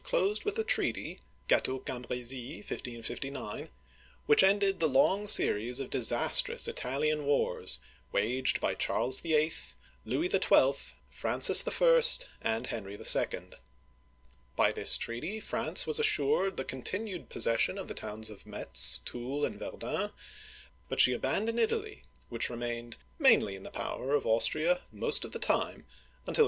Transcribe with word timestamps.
closed 0.03 0.43
with 0.43 0.57
a 0.57 0.63
treaty 0.63 1.19
(Cateau 1.47 1.77
Cambr^sis, 1.79 2.57
1559) 2.65 3.69
which 4.25 4.41
ended 4.41 4.79
the 4.79 4.89
long 4.89 5.27
series 5.27 5.79
of 5.79 5.91
disastrous 5.91 6.67
Italian 6.67 7.23
Wars 7.23 7.77
waged 8.11 8.59
by 8.59 8.73
Charles 8.73 9.21
VIII., 9.21 9.51
Louis 10.03 10.27
XII., 10.27 10.95
Fran 11.11 11.43
cis 11.43 11.63
L, 11.81 12.01
and 12.41 12.65
Henry 12.65 12.95
11. 12.99 13.53
By 14.55 14.71
this 14.71 14.97
treaty 14.97 15.39
France 15.39 15.85
was 15.85 15.99
assured 15.99 16.57
the 16.57 16.63
continued 16.65 17.29
possession 17.29 17.77
of 17.77 17.87
the 17.87 17.93
towns 17.93 18.31
of 18.31 18.47
Metz, 18.47 19.01
Toul, 19.05 19.45
and 19.45 19.59
Verdun; 19.59 20.09
but 20.89 20.99
she 20.99 21.13
abandoned 21.13 21.59
Italy, 21.59 22.05
which 22.27 22.49
remained 22.49 22.97
mainly 23.19 23.55
in 23.55 23.61
the 23.61 23.69
power 23.69 24.15
of 24.15 24.25
Austria 24.25 24.81
most 24.91 25.23
of 25.25 25.31
the 25.31 25.37
time 25.37 25.85
tmtil 26.25 26.27
1859. 26.33 26.35